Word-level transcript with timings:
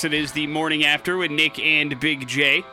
Yes, 0.00 0.04
it 0.06 0.14
is 0.14 0.32
the 0.32 0.46
morning 0.46 0.82
after 0.86 1.18
with 1.18 1.30
Nick 1.30 1.58
and 1.58 2.00
Big 2.00 2.26
J. 2.26 2.64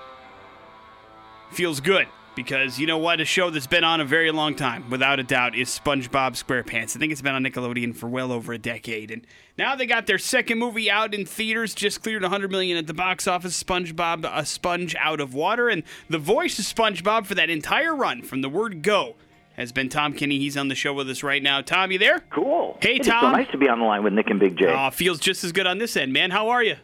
Feels 1.52 1.82
good 1.82 2.08
because 2.38 2.80
you 2.80 2.88
know 2.88 3.00
what? 3.00 3.20
A 3.20 3.26
show 3.26 3.50
that's 3.50 3.68
been 3.68 3.84
on 3.84 4.00
a 4.00 4.06
very 4.06 4.32
long 4.32 4.56
time, 4.56 4.90
without 4.90 5.20
a 5.20 5.24
doubt, 5.24 5.54
is 5.54 5.68
SpongeBob 5.68 6.42
SquarePants. 6.42 6.96
I 6.96 7.00
think 7.02 7.12
it's 7.12 7.22
been 7.22 7.36
on 7.36 7.44
Nickelodeon 7.44 7.94
for 7.98 8.08
well 8.08 8.32
over 8.32 8.54
a 8.54 8.58
decade, 8.58 9.12
and 9.12 9.28
now 9.58 9.76
they 9.76 9.86
got 9.86 10.08
their 10.08 10.18
second 10.18 10.58
movie 10.58 10.90
out 10.90 11.14
in 11.14 11.26
theaters. 11.26 11.76
Just 11.76 12.02
cleared 12.02 12.22
100 12.22 12.50
million 12.50 12.78
at 12.78 12.88
the 12.88 12.94
box 12.94 13.28
office. 13.28 13.62
SpongeBob, 13.62 14.24
a 14.34 14.46
sponge 14.46 14.96
out 14.98 15.20
of 15.20 15.34
water, 15.34 15.68
and 15.68 15.84
the 16.10 16.20
voice 16.20 16.58
of 16.58 16.64
SpongeBob 16.64 17.26
for 17.26 17.36
that 17.36 17.50
entire 17.50 17.94
run, 17.94 18.22
from 18.22 18.40
the 18.40 18.48
word 18.48 18.82
go, 18.82 19.16
has 19.58 19.74
been 19.74 19.90
Tom 19.90 20.14
Kenny. 20.14 20.40
He's 20.40 20.56
on 20.56 20.70
the 20.70 20.76
show 20.76 20.94
with 20.94 21.10
us 21.10 21.24
right 21.24 21.44
now. 21.44 21.60
Tom, 21.60 21.92
you 21.92 22.00
there? 22.00 22.20
Cool. 22.30 22.78
Hey, 22.82 23.00
Tom. 23.00 23.22
so 23.34 23.38
nice 23.38 23.52
to 23.52 23.58
be 23.58 23.68
on 23.68 23.80
the 23.80 23.86
line 23.86 24.06
with 24.06 24.14
Nick 24.14 24.30
and 24.30 24.40
Big 24.40 24.56
J. 24.56 24.72
Aw, 24.72 24.92
feels 24.92 25.20
just 25.20 25.44
as 25.44 25.52
good 25.52 25.68
on 25.68 25.78
this 25.78 25.98
end, 25.98 26.14
man. 26.14 26.32
How 26.32 26.48
are 26.48 26.64
you? 26.64 26.78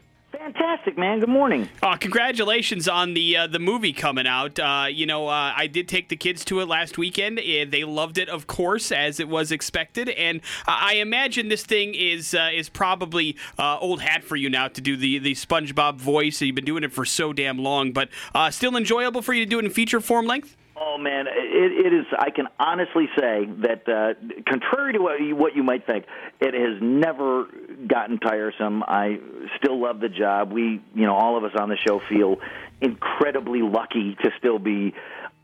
Fantastic, 0.44 0.98
man. 0.98 1.22
Good 1.22 1.30
morning. 1.30 1.70
Uh, 1.82 1.96
congratulations 1.96 2.90
on 2.90 3.14
the 3.14 3.38
uh, 3.38 3.48
the 3.48 3.60
movie 3.60 3.94
coming 3.94 4.28
out. 4.28 4.60
Uh, 4.60 4.88
you 4.92 5.06
know, 5.06 5.30
uh, 5.30 5.54
I 5.56 5.68
did 5.68 5.88
take 5.88 6.10
the 6.10 6.18
kids 6.18 6.44
to 6.46 6.60
it 6.60 6.68
last 6.68 6.98
weekend. 6.98 7.40
and 7.40 7.72
they 7.72 7.86
loved 7.86 8.18
it, 8.18 8.28
of 8.28 8.46
course, 8.46 8.92
as 8.92 9.22
it 9.22 9.30
was 9.30 9.54
expected. 9.54 10.10
And 10.10 10.42
I 10.68 10.96
imagine 10.96 11.48
this 11.48 11.64
thing 11.64 11.96
is 11.96 12.34
uh, 12.34 12.50
is 12.54 12.68
probably 12.68 13.38
uh, 13.58 13.78
old 13.80 14.02
hat 14.02 14.26
for 14.26 14.36
you 14.36 14.50
now 14.50 14.68
to 14.68 14.82
do 14.82 14.98
the 14.98 15.18
the 15.18 15.32
SpongeBob 15.32 15.96
voice. 15.96 16.42
You've 16.42 16.56
been 16.56 16.66
doing 16.66 16.84
it 16.84 16.92
for 16.92 17.06
so 17.06 17.32
damn 17.32 17.58
long, 17.58 17.94
but 17.94 18.10
still 18.50 18.76
enjoyable 18.76 19.22
for 19.22 19.32
you 19.32 19.46
to 19.46 19.50
do 19.50 19.60
it 19.60 19.66
in 19.66 19.72
feature 19.72 20.02
form 20.02 20.26
length. 20.28 20.58
Oh 20.76 20.98
man, 20.98 21.28
it, 21.28 21.86
it 21.86 21.94
is. 21.94 22.06
I 22.18 22.32
can 22.32 22.48
honestly 22.60 23.08
say 23.18 23.48
that, 23.62 23.88
uh, 23.88 24.14
contrary 24.48 24.94
to 24.94 25.00
what 25.00 25.22
you, 25.22 25.36
what 25.36 25.56
you 25.56 25.62
might 25.62 25.86
think, 25.86 26.06
it 26.40 26.54
has 26.54 26.82
never 26.82 27.46
gotten 27.88 28.18
tiresome. 28.18 28.84
I 28.84 29.20
still 29.58 29.80
love 29.80 30.00
the 30.00 30.10
job. 30.10 30.52
We, 30.52 30.82
you 30.96 31.06
know, 31.06 31.14
all 31.14 31.38
of 31.38 31.44
us 31.44 31.52
on 31.60 31.70
the 31.70 31.78
show 31.78 32.00
feel 32.00 32.38
incredibly 32.82 33.62
lucky 33.62 34.18
to 34.24 34.32
still 34.40 34.58
be 34.58 34.94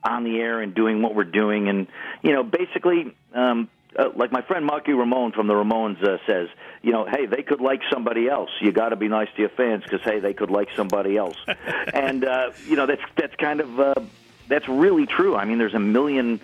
on 0.04 0.24
the 0.24 0.38
air 0.38 0.62
and 0.62 0.74
doing 0.74 1.02
what 1.02 1.14
we're 1.14 1.26
doing. 1.26 1.70
And 1.70 1.88
you 2.24 2.34
know, 2.34 2.44
basically, 2.44 3.16
um, 3.36 3.70
uh, 3.98 4.10
like 4.16 4.32
my 4.32 4.42
friend 4.42 4.66
Marky 4.66 4.94
Ramone 4.94 5.32
from 5.32 5.48
the 5.48 5.54
Ramones 5.54 6.04
uh, 6.04 6.18
says, 6.28 6.48
you 6.82 6.92
know, 6.92 7.06
hey, 7.06 7.28
they 7.28 7.44
could 7.44 7.62
like 7.62 7.82
somebody 7.92 8.28
else. 8.28 8.50
You 8.62 8.72
got 8.72 8.90
to 8.90 8.96
be 8.96 9.08
nice 9.08 9.28
to 9.36 9.42
your 9.42 9.50
fans 9.50 9.84
because 9.84 10.02
hey, 10.04 10.20
they 10.20 10.34
could 10.34 10.50
like 10.50 10.70
somebody 10.76 11.18
else. 11.18 11.38
and 11.94 12.26
uh, 12.26 12.52
you 12.68 12.76
know, 12.76 12.88
that's 12.88 13.04
that's 13.16 13.36
kind 13.36 13.62
of. 13.62 13.80
Uh, 13.80 13.94
that's 14.50 14.68
really 14.68 15.06
true. 15.06 15.36
I 15.36 15.46
mean, 15.46 15.58
there's 15.58 15.74
a 15.74 15.80
million 15.80 16.42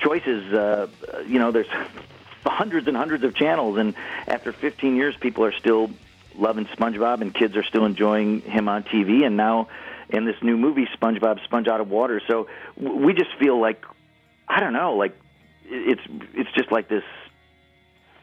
choices. 0.00 0.52
Uh, 0.52 0.88
you 1.26 1.38
know, 1.38 1.52
there's 1.52 1.68
hundreds 2.44 2.88
and 2.88 2.96
hundreds 2.96 3.22
of 3.22 3.34
channels, 3.34 3.78
and 3.78 3.94
after 4.26 4.52
15 4.52 4.96
years, 4.96 5.14
people 5.16 5.44
are 5.44 5.52
still 5.52 5.90
loving 6.36 6.64
SpongeBob, 6.66 7.20
and 7.20 7.32
kids 7.32 7.56
are 7.56 7.62
still 7.62 7.84
enjoying 7.84 8.40
him 8.40 8.68
on 8.68 8.82
TV. 8.82 9.24
And 9.24 9.36
now, 9.36 9.68
in 10.08 10.24
this 10.24 10.36
new 10.42 10.56
movie, 10.56 10.88
SpongeBob, 11.00 11.44
Sponge 11.44 11.68
Out 11.68 11.80
of 11.80 11.90
Water. 11.90 12.20
So 12.26 12.48
we 12.76 13.14
just 13.14 13.34
feel 13.38 13.60
like, 13.60 13.84
I 14.48 14.60
don't 14.60 14.72
know, 14.72 14.96
like 14.96 15.16
it's 15.64 16.02
it's 16.34 16.50
just 16.52 16.72
like 16.72 16.88
this 16.88 17.04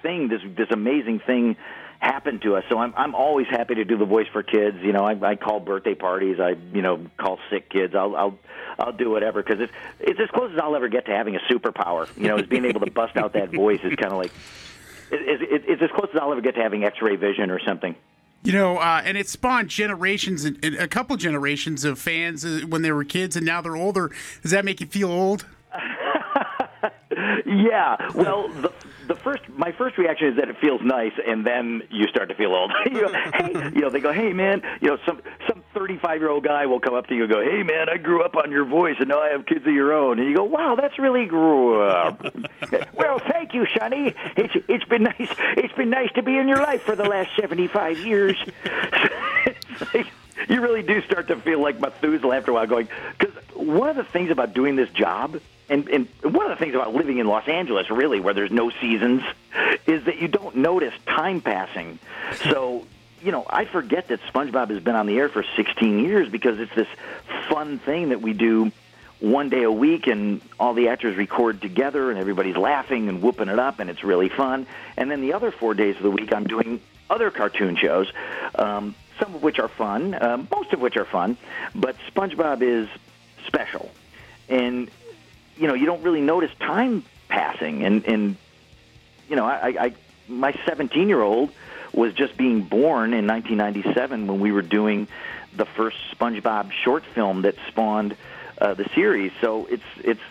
thing, 0.02 0.28
this 0.28 0.42
this 0.56 0.70
amazing 0.72 1.20
thing 1.20 1.56
happened 2.00 2.42
to 2.42 2.56
us. 2.56 2.64
So 2.70 2.80
I'm 2.80 2.94
I'm 2.98 3.14
always 3.14 3.48
happy 3.48 3.76
to 3.76 3.86
do 3.86 3.98
the 3.98 4.06
voice 4.06 4.28
for 4.32 4.42
kids. 4.42 4.78
You 4.82 4.94
know, 4.94 5.04
I, 5.04 5.32
I 5.32 5.36
call 5.36 5.60
birthday 5.60 5.96
parties. 5.96 6.40
I 6.40 6.56
you 6.74 6.82
know 6.82 7.06
call 7.18 7.40
sick 7.50 7.70
kids. 7.70 7.94
I'll 7.94 8.16
I'll 8.16 8.40
I'll 8.80 8.94
do 8.94 9.10
whatever 9.10 9.44
because 9.44 9.62
it's 9.62 9.74
it's 10.00 10.20
as 10.20 10.30
close 10.30 10.52
as 10.54 10.60
I'll 10.60 10.76
ever 10.76 10.88
get 10.88 11.06
to 11.06 11.12
having 11.12 11.36
a 11.36 11.40
superpower. 11.52 12.10
You 12.18 12.30
know, 12.30 12.38
is 12.38 12.48
being 12.48 12.66
able 12.66 12.82
to 12.82 12.92
bust 12.92 13.18
out 13.18 13.34
that 13.34 13.54
voice 13.54 13.82
is 13.84 13.96
kind 13.96 14.12
of 14.12 14.18
like 14.18 14.32
it, 15.12 15.42
it, 15.42 15.64
it's 15.68 15.82
as 15.82 15.90
close 15.92 16.10
as 16.14 16.20
I'll 16.20 16.32
ever 16.32 16.42
get 16.42 16.56
to 16.56 16.62
having 16.62 16.84
X-ray 16.84 17.18
vision 17.18 17.52
or 17.52 17.60
something. 17.60 17.96
You 18.44 18.54
know, 18.54 18.78
uh, 18.78 19.02
and 19.04 19.18
it 19.18 19.28
spawned 19.28 19.70
generations, 19.70 20.46
and 20.46 20.58
and 20.64 20.76
a 20.76 20.88
couple 20.88 21.18
generations 21.18 21.84
of 21.84 22.00
fans 22.00 22.46
uh, 22.46 22.62
when 22.68 22.82
they 22.82 22.92
were 22.92 23.04
kids, 23.04 23.36
and 23.36 23.46
now 23.46 23.60
they're 23.62 23.76
older. 23.76 24.12
Does 24.42 24.52
that 24.52 24.64
make 24.64 24.80
you 24.80 24.88
feel 24.88 25.12
old? 25.12 25.46
Yeah. 27.46 27.98
Well, 28.14 28.48
the 28.50 28.72
the 29.10 29.16
first 29.16 29.42
my 29.50 29.72
first 29.72 29.98
reaction 29.98 30.28
is 30.28 30.36
that 30.38 30.50
it 30.50 30.58
feels 30.62 30.82
nice, 30.84 31.12
and 31.26 31.46
then 31.46 31.82
you 31.90 32.08
start 32.08 32.30
to 32.30 32.36
feel 32.36 32.54
old. 32.54 32.72
you, 32.86 33.02
go, 33.02 33.12
hey, 33.12 33.72
you 33.74 33.82
know, 33.82 33.90
they 33.90 34.00
go, 34.00 34.14
"Hey, 34.14 34.32
man," 34.32 34.62
you 34.82 34.90
know, 34.90 34.98
some 35.06 35.20
some 35.48 35.64
thirty 35.74 35.98
five 35.98 36.22
year 36.22 36.30
old 36.30 36.44
guy 36.44 36.68
will 36.68 36.80
come 36.80 36.94
up 36.94 37.08
to 37.08 37.16
you 37.16 37.24
and 37.24 37.32
go, 37.32 37.42
"Hey, 37.44 37.64
man, 37.64 37.90
I 37.90 37.98
grew 37.98 38.24
up 38.24 38.38
on 38.38 38.52
your 38.52 38.66
voice, 38.66 38.96
and 39.00 39.10
now 39.10 39.20
I 39.20 39.30
have 39.30 39.48
kids 39.48 39.66
of 39.66 39.74
your 39.74 39.94
own." 39.94 40.20
And 40.20 40.30
you 40.30 40.36
go, 40.36 40.44
"Wow, 40.44 40.76
that's 40.80 41.00
really 41.00 41.26
grew 41.26 41.82
up." 41.82 42.24
well, 42.94 43.20
thank 43.20 43.56
you, 43.56 43.66
Sonny. 43.78 44.14
It's 44.38 44.54
it's 44.70 44.86
been 44.86 45.04
nice. 45.04 45.36
It's 45.58 45.74
been 45.74 45.90
nice 45.90 46.12
to 46.14 46.22
be 46.22 46.38
in 46.38 46.48
your 46.48 46.62
life 46.62 46.84
for 46.84 46.96
the 46.96 47.06
last 47.06 47.32
seventy 47.36 47.68
five 47.68 47.98
years. 47.98 48.38
you 50.48 50.62
really 50.62 50.84
do 50.84 51.02
start 51.02 51.28
to 51.30 51.36
feel 51.38 51.60
like 51.60 51.80
Methuselah 51.80 52.38
after 52.38 52.52
a 52.52 52.54
while, 52.54 52.68
going 52.68 52.88
one 53.70 53.90
of 53.90 53.96
the 53.96 54.04
things 54.04 54.32
about 54.32 54.54
doing 54.54 54.76
this 54.76 54.90
job, 54.90 55.40
and, 55.70 55.88
and 55.90 56.08
one 56.24 56.50
of 56.50 56.58
the 56.58 56.64
things 56.64 56.76
about 56.76 56.94
living 56.94 57.20
in 57.20 57.28
Los 57.28 57.48
Angeles, 57.48 57.90
really, 57.90 58.20
where 58.20 58.34
there's 58.34 58.52
no 58.52 58.72
seasons, 58.82 59.22
is 59.86 60.06
that 60.06 60.18
you 60.18 60.28
don't 60.28 60.56
notice 60.56 60.94
time 61.06 61.42
passing. 61.42 62.00
So, 62.50 62.86
you 63.22 63.32
know, 63.32 63.46
I 63.48 63.66
forget 63.66 64.08
that 64.08 64.22
SpongeBob 64.22 64.70
has 64.70 64.82
been 64.82 64.96
on 64.96 65.06
the 65.06 65.18
air 65.18 65.30
for 65.30 65.44
16 65.56 66.00
years 66.00 66.30
because 66.30 66.60
it's 66.60 66.74
this 66.74 66.88
fun 67.50 67.80
thing 67.80 68.10
that 68.10 68.22
we 68.22 68.34
do 68.34 68.72
one 69.20 69.50
day 69.50 69.64
a 69.64 69.72
week 69.72 70.08
and 70.08 70.42
all 70.60 70.74
the 70.74 70.88
actors 70.88 71.18
record 71.18 71.62
together 71.62 72.10
and 72.10 72.18
everybody's 72.18 72.56
laughing 72.56 73.10
and 73.10 73.22
whooping 73.22 73.50
it 73.50 73.60
up 73.60 73.80
and 73.80 73.90
it's 73.90 74.04
really 74.04 74.30
fun. 74.30 74.66
And 74.96 75.12
then 75.12 75.22
the 75.22 75.34
other 75.34 75.52
four 75.52 75.74
days 75.74 75.98
of 75.98 76.04
the 76.04 76.12
week, 76.12 76.34
I'm 76.34 76.46
doing 76.46 76.82
other 77.10 77.30
cartoon 77.30 77.76
shows, 77.76 78.12
um, 78.56 78.96
some 79.20 79.36
of 79.36 79.44
which 79.44 79.60
are 79.60 79.68
fun, 79.68 80.18
um, 80.22 80.48
most 80.52 80.72
of 80.72 80.80
which 80.80 80.96
are 80.96 81.06
fun, 81.06 81.38
but 81.76 81.96
SpongeBob 82.14 82.62
is 82.62 82.88
special. 83.48 83.90
And, 84.48 84.90
you 85.58 85.68
know, 85.68 85.74
you 85.74 85.86
don't 85.86 86.04
really 86.04 86.22
notice 86.22 86.52
time 86.60 87.04
passing. 87.28 87.84
And, 87.84 88.06
and 88.06 88.36
you 89.28 89.36
know, 89.36 89.46
I, 89.46 89.86
I 89.86 89.94
my 90.28 90.54
17 90.66 91.10
year 91.10 91.22
old 91.22 91.52
was 91.94 92.14
just 92.14 92.38
being 92.38 92.62
born 92.62 93.14
in 93.14 93.28
1997 93.28 94.28
when 94.28 94.40
we 94.40 94.52
were 94.52 94.62
doing 94.62 95.08
the 95.56 95.66
first 95.66 95.98
SpongeBob 96.16 96.72
short 96.72 97.04
film 97.04 97.42
that 97.44 97.56
spawned 97.68 98.16
uh, 98.60 98.74
the 98.74 98.88
series. 98.96 99.32
So 99.42 99.66
it's 99.66 99.84
it's 100.04 100.22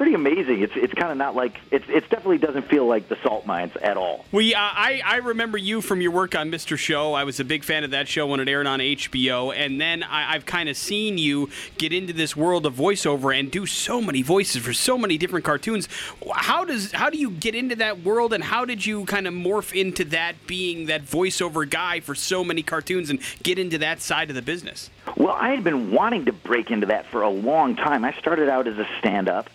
pretty 0.00 0.14
amazing. 0.14 0.62
It's 0.62 0.72
it's 0.76 0.94
kind 0.94 1.12
of 1.12 1.18
not 1.18 1.36
like 1.36 1.60
it's 1.70 1.84
it 1.90 2.08
definitely 2.08 2.38
doesn't 2.38 2.70
feel 2.70 2.86
like 2.86 3.10
the 3.10 3.18
salt 3.22 3.44
mines 3.44 3.76
at 3.76 3.98
all. 3.98 4.24
We, 4.32 4.54
uh, 4.54 4.58
I, 4.58 5.02
I 5.04 5.16
remember 5.16 5.58
you 5.58 5.82
from 5.82 6.00
your 6.00 6.10
work 6.10 6.34
on 6.34 6.50
Mr. 6.50 6.78
Show. 6.78 7.12
I 7.12 7.24
was 7.24 7.38
a 7.38 7.44
big 7.44 7.64
fan 7.64 7.84
of 7.84 7.90
that 7.90 8.08
show 8.08 8.26
when 8.26 8.40
it 8.40 8.48
aired 8.48 8.66
on 8.66 8.78
HBO, 8.78 9.54
and 9.54 9.78
then 9.78 10.02
I, 10.02 10.32
I've 10.32 10.46
kind 10.46 10.70
of 10.70 10.78
seen 10.78 11.18
you 11.18 11.50
get 11.76 11.92
into 11.92 12.14
this 12.14 12.34
world 12.34 12.64
of 12.64 12.76
voiceover 12.76 13.38
and 13.38 13.50
do 13.50 13.66
so 13.66 14.00
many 14.00 14.22
voices 14.22 14.62
for 14.62 14.72
so 14.72 14.96
many 14.96 15.18
different 15.18 15.44
cartoons. 15.44 15.86
How 16.32 16.64
does 16.64 16.92
how 16.92 17.10
do 17.10 17.18
you 17.18 17.32
get 17.32 17.54
into 17.54 17.76
that 17.76 18.00
world, 18.02 18.32
and 18.32 18.42
how 18.42 18.64
did 18.64 18.86
you 18.86 19.04
kind 19.04 19.26
of 19.26 19.34
morph 19.34 19.78
into 19.78 20.06
that 20.06 20.46
being 20.46 20.86
that 20.86 21.04
voiceover 21.04 21.68
guy 21.68 22.00
for 22.00 22.14
so 22.14 22.42
many 22.42 22.62
cartoons 22.62 23.10
and 23.10 23.20
get 23.42 23.58
into 23.58 23.76
that 23.76 24.00
side 24.00 24.30
of 24.30 24.34
the 24.34 24.40
business? 24.40 24.88
Well, 25.18 25.34
I 25.34 25.50
had 25.50 25.62
been 25.62 25.92
wanting 25.92 26.24
to 26.24 26.32
break 26.32 26.70
into 26.70 26.86
that 26.86 27.04
for 27.04 27.20
a 27.20 27.28
long 27.28 27.76
time. 27.76 28.02
I 28.02 28.14
started 28.14 28.48
out 28.48 28.66
as 28.66 28.78
a 28.78 28.88
stand-up 28.98 29.50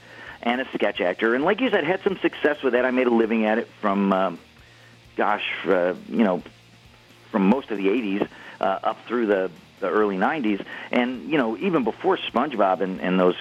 and 0.46 0.62
a 0.62 0.72
sketch 0.74 1.02
actor, 1.02 1.34
and 1.34 1.44
like 1.44 1.60
you 1.60 1.70
said, 1.72 1.84
had 1.84 2.02
some 2.04 2.18
success 2.20 2.62
with 2.62 2.74
that. 2.74 2.86
I 2.86 2.92
made 2.92 3.08
a 3.08 3.14
living 3.14 3.46
at 3.46 3.58
it 3.58 3.68
from, 3.82 4.14
um, 4.14 4.40
gosh, 5.18 5.46
uh, 5.66 5.96
you 6.08 6.24
know, 6.24 6.44
from 7.32 7.50
most 7.50 7.72
of 7.72 7.78
the 7.78 7.88
'80s 7.88 8.28
uh, 8.62 8.80
up 8.84 9.06
through 9.08 9.26
the 9.26 9.52
the 9.80 9.90
early 9.90 10.18
'90s, 10.18 10.64
and 10.92 11.30
you 11.30 11.38
know, 11.38 11.58
even 11.58 11.84
before 11.84 12.18
SpongeBob 12.18 12.82
and, 12.82 13.02
and 13.02 13.20
those 13.20 13.36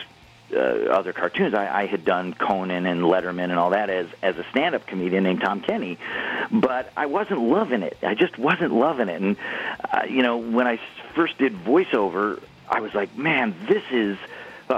uh, 0.53 0.59
other 0.59 1.13
cartoons, 1.13 1.55
I, 1.55 1.83
I 1.83 1.87
had 1.87 2.05
done 2.05 2.33
Conan 2.33 2.87
and 2.87 3.03
Letterman 3.03 3.45
and 3.45 3.59
all 3.59 3.71
that 3.71 3.91
as 3.91 4.07
as 4.23 4.39
a 4.39 4.45
stand-up 4.51 4.87
comedian 4.87 5.25
named 5.25 5.43
Tom 5.43 5.61
Kenny, 5.61 5.99
but 6.51 6.91
I 6.97 7.07
wasn't 7.07 7.41
loving 7.41 7.83
it. 7.83 7.99
I 8.03 8.15
just 8.15 8.39
wasn't 8.39 8.73
loving 8.73 9.11
it, 9.11 9.21
and 9.21 9.37
uh, 9.93 10.03
you 10.09 10.23
know, 10.23 10.39
when 10.39 10.67
I 10.67 10.81
first 11.15 11.37
did 11.37 11.53
voiceover, 11.53 12.43
I 12.67 12.81
was 12.81 12.95
like, 12.95 13.15
man, 13.17 13.55
this 13.69 13.83
is 13.91 14.17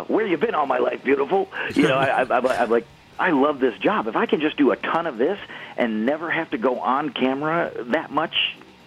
where 0.05 0.27
you 0.27 0.37
been 0.37 0.55
all 0.55 0.67
my 0.67 0.79
life, 0.79 1.03
beautiful. 1.05 1.49
You 1.75 1.89
know, 1.89 1.97
I, 1.97 2.23
I, 2.23 2.23
I'm, 2.23 2.47
I'm 2.47 2.71
like. 2.71 2.87
I 3.19 3.31
love 3.31 3.61
this 3.61 3.79
job. 3.79 4.09
If 4.09 4.15
I 4.15 4.27
can 4.27 4.43
just 4.43 4.59
do 4.59 4.73
a 4.73 4.77
ton 4.77 5.07
of 5.07 5.17
this 5.17 5.39
and 5.79 6.05
never 6.05 6.31
have 6.31 6.51
to 6.51 6.59
go 6.59 6.81
on 6.81 7.15
camera 7.15 7.73
that 7.87 8.11
much 8.11 8.35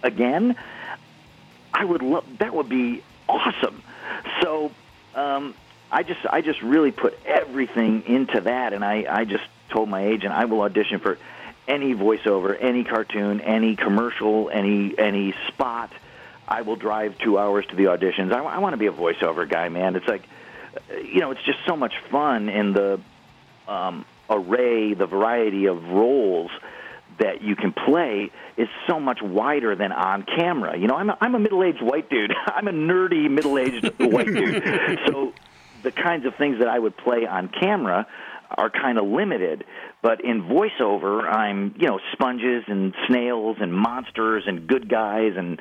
again, 0.04 0.54
I 1.74 1.84
would 1.84 2.02
love 2.02 2.24
that 2.38 2.54
would 2.54 2.68
be 2.68 3.02
awesome. 3.28 3.82
So 4.40 4.70
um, 5.14 5.54
I 5.90 6.02
just 6.04 6.20
I 6.28 6.42
just 6.42 6.62
really 6.62 6.92
put 6.92 7.18
everything 7.26 8.04
into 8.06 8.40
that, 8.42 8.72
and 8.72 8.84
I 8.84 9.04
I 9.08 9.24
just 9.24 9.44
told 9.70 9.88
my 9.88 10.06
agent 10.06 10.32
I 10.32 10.44
will 10.44 10.62
audition 10.62 11.00
for 11.00 11.18
any 11.66 11.94
voiceover, 11.94 12.56
any 12.60 12.84
cartoon, 12.84 13.40
any 13.40 13.76
commercial, 13.76 14.50
any 14.50 14.96
any 14.98 15.34
spot. 15.48 15.92
I 16.46 16.62
will 16.62 16.76
drive 16.76 17.18
two 17.18 17.38
hours 17.38 17.66
to 17.66 17.76
the 17.76 17.84
auditions. 17.84 18.32
I, 18.32 18.38
I 18.38 18.58
want 18.58 18.72
to 18.74 18.76
be 18.76 18.86
a 18.86 18.92
voiceover 18.92 19.48
guy, 19.48 19.68
man. 19.68 19.96
It's 19.96 20.08
like 20.08 20.22
you 21.04 21.20
know, 21.20 21.30
it's 21.30 21.44
just 21.44 21.58
so 21.66 21.76
much 21.76 21.94
fun 22.10 22.48
in 22.48 22.72
the 22.72 23.00
um, 23.68 24.04
array, 24.28 24.94
the 24.94 25.06
variety 25.06 25.66
of 25.66 25.82
roles 25.84 26.50
that 27.18 27.42
you 27.42 27.54
can 27.54 27.72
play 27.72 28.30
is 28.56 28.68
so 28.86 28.98
much 28.98 29.20
wider 29.22 29.74
than 29.76 29.92
on 29.92 30.22
camera. 30.22 30.78
You 30.78 30.86
know, 30.86 30.94
I'm 30.94 31.10
a, 31.10 31.18
I'm 31.20 31.34
a 31.34 31.38
middle-aged 31.38 31.82
white 31.82 32.08
dude. 32.08 32.32
I'm 32.46 32.68
a 32.68 32.72
nerdy 32.72 33.30
middle-aged 33.30 33.98
white 33.98 34.26
dude. 34.26 34.62
So 35.06 35.32
the 35.82 35.90
kinds 35.90 36.26
of 36.26 36.34
things 36.36 36.58
that 36.58 36.68
I 36.68 36.78
would 36.78 36.96
play 36.96 37.26
on 37.26 37.48
camera 37.48 38.06
are 38.56 38.70
kind 38.70 38.98
of 38.98 39.06
limited. 39.06 39.64
But 40.02 40.24
in 40.24 40.42
voiceover, 40.42 41.24
I'm, 41.24 41.74
you 41.78 41.88
know, 41.88 42.00
sponges 42.12 42.64
and 42.66 42.94
snails 43.06 43.58
and 43.60 43.72
monsters 43.72 44.44
and 44.46 44.66
good 44.66 44.88
guys 44.88 45.34
and 45.36 45.60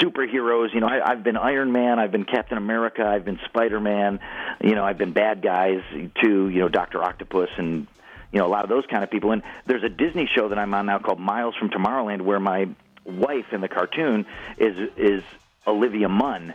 superheroes. 0.00 0.72
You 0.72 0.80
know, 0.80 0.88
I, 0.88 1.10
I've 1.10 1.22
been 1.22 1.36
Iron 1.36 1.72
Man, 1.72 1.98
I've 1.98 2.12
been 2.12 2.24
Captain 2.24 2.58
America, 2.58 3.04
I've 3.04 3.24
been 3.24 3.40
Spider 3.46 3.80
Man, 3.80 4.20
you 4.62 4.74
know, 4.74 4.84
I've 4.84 4.98
been 4.98 5.12
bad 5.12 5.42
guys 5.42 5.82
too, 6.22 6.48
you 6.48 6.60
know, 6.60 6.68
Dr. 6.68 7.02
Octopus 7.02 7.50
and, 7.56 7.86
you 8.32 8.38
know, 8.38 8.46
a 8.46 8.48
lot 8.48 8.64
of 8.64 8.70
those 8.70 8.86
kind 8.86 9.04
of 9.04 9.10
people. 9.10 9.32
And 9.32 9.42
there's 9.66 9.82
a 9.82 9.88
Disney 9.88 10.28
show 10.32 10.48
that 10.48 10.58
I'm 10.58 10.72
on 10.74 10.86
now 10.86 10.98
called 10.98 11.20
Miles 11.20 11.54
from 11.56 11.70
Tomorrowland 11.70 12.22
where 12.22 12.40
my 12.40 12.68
wife 13.04 13.52
in 13.52 13.60
the 13.60 13.68
cartoon 13.68 14.26
is 14.58 14.90
is 14.96 15.22
Olivia 15.66 16.08
Munn. 16.08 16.54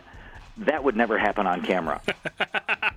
That 0.58 0.82
would 0.82 0.96
never 0.96 1.18
happen 1.18 1.46
on 1.46 1.62
camera. 1.62 2.00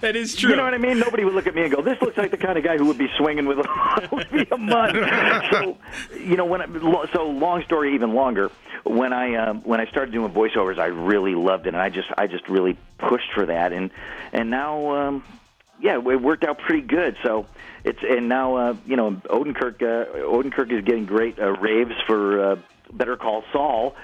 That 0.00 0.16
is 0.16 0.34
true. 0.34 0.50
You 0.50 0.56
know 0.56 0.64
what 0.64 0.74
I 0.74 0.78
mean? 0.78 0.98
Nobody 0.98 1.24
would 1.24 1.34
look 1.34 1.46
at 1.46 1.54
me 1.54 1.62
and 1.62 1.74
go, 1.74 1.82
"This 1.82 2.00
looks 2.00 2.16
like 2.16 2.30
the 2.30 2.36
kind 2.36 2.58
of 2.58 2.64
guy 2.64 2.76
who 2.76 2.86
would 2.86 2.98
be 2.98 3.08
swinging 3.16 3.46
with 3.46 3.58
Olivia 4.12 4.56
Munn." 4.56 4.94
So, 5.50 5.78
you 6.18 6.36
know, 6.36 6.44
when 6.44 6.62
I, 6.62 7.06
so 7.12 7.26
long 7.28 7.62
story 7.64 7.94
even 7.94 8.14
longer. 8.14 8.50
When 8.84 9.14
I 9.14 9.34
uh, 9.34 9.54
when 9.54 9.80
I 9.80 9.86
started 9.86 10.12
doing 10.12 10.30
voiceovers, 10.32 10.78
I 10.78 10.86
really 10.86 11.34
loved 11.34 11.66
it, 11.66 11.70
and 11.70 11.78
I 11.78 11.88
just 11.88 12.08
I 12.18 12.26
just 12.26 12.48
really 12.48 12.76
pushed 12.98 13.32
for 13.32 13.46
that, 13.46 13.72
and 13.72 13.90
and 14.32 14.50
now. 14.50 14.94
Um, 14.94 15.24
yeah, 15.80 15.96
it 15.96 16.22
worked 16.22 16.44
out 16.44 16.58
pretty 16.58 16.86
good. 16.86 17.16
So 17.22 17.46
it's 17.82 17.98
and 18.08 18.28
now 18.28 18.54
uh, 18.56 18.76
you 18.86 18.96
know 18.96 19.10
Odenkirk 19.12 19.82
uh, 19.82 20.18
Odenkirk 20.20 20.72
is 20.72 20.84
getting 20.84 21.04
great 21.04 21.38
uh, 21.38 21.52
raves 21.52 21.94
for 22.06 22.52
uh, 22.52 22.56
Better 22.94 23.16
Call 23.16 23.42
Saul. 23.52 23.94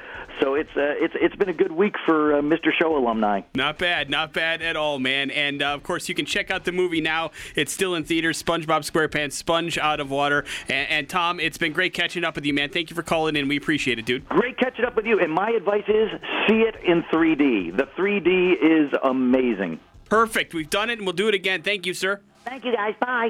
So 0.40 0.54
it's 0.54 0.70
uh, 0.76 0.94
it's 0.96 1.14
it's 1.20 1.36
been 1.36 1.48
a 1.48 1.54
good 1.54 1.72
week 1.72 1.96
for 2.06 2.38
uh, 2.38 2.40
Mr. 2.40 2.70
Show 2.78 2.96
alumni. 2.96 3.42
Not 3.54 3.78
bad, 3.78 4.08
not 4.08 4.32
bad 4.32 4.62
at 4.62 4.76
all, 4.76 4.98
man. 4.98 5.30
And 5.30 5.62
uh, 5.62 5.74
of 5.74 5.82
course, 5.82 6.08
you 6.08 6.14
can 6.14 6.24
check 6.24 6.50
out 6.50 6.64
the 6.64 6.72
movie 6.72 7.00
now. 7.00 7.30
It's 7.56 7.72
still 7.72 7.94
in 7.94 8.04
theaters. 8.04 8.42
SpongeBob 8.42 8.90
SquarePants, 8.90 9.32
Sponge 9.32 9.76
Out 9.76 10.00
of 10.00 10.10
Water. 10.10 10.44
And, 10.68 10.88
and 10.88 11.08
Tom, 11.08 11.40
it's 11.40 11.58
been 11.58 11.72
great 11.72 11.92
catching 11.92 12.24
up 12.24 12.36
with 12.36 12.46
you, 12.46 12.54
man. 12.54 12.70
Thank 12.70 12.90
you 12.90 12.96
for 12.96 13.02
calling 13.02 13.36
in. 13.36 13.48
We 13.48 13.56
appreciate 13.56 13.98
it, 13.98 14.06
dude. 14.06 14.26
Great 14.28 14.56
catching 14.58 14.84
up 14.84 14.96
with 14.96 15.04
you. 15.04 15.20
And 15.20 15.32
my 15.32 15.50
advice 15.50 15.84
is 15.88 16.08
see 16.48 16.62
it 16.62 16.76
in 16.86 17.02
3D. 17.12 17.76
The 17.76 17.88
3D 17.98 18.54
is 18.62 18.92
amazing. 19.04 19.80
Perfect. 20.08 20.54
We've 20.54 20.70
done 20.70 20.90
it, 20.90 20.98
and 20.98 21.06
we'll 21.06 21.12
do 21.12 21.28
it 21.28 21.34
again. 21.34 21.62
Thank 21.62 21.86
you, 21.86 21.94
sir. 21.94 22.20
Thank 22.44 22.64
you, 22.64 22.74
guys. 22.74 22.94
Bye. 23.00 23.28